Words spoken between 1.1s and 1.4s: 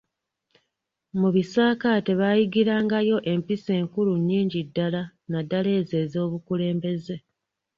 Mu